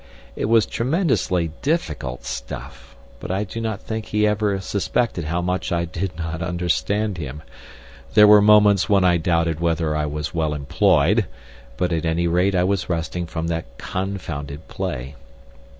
[0.35, 5.71] It was tremendously difficult stuff, but I do not think he ever suspected how much
[5.71, 7.43] I did not understand him.
[8.15, 11.25] There were moments when I doubted whether I was well employed,
[11.77, 15.13] but at any rate I was resting from that confounded play.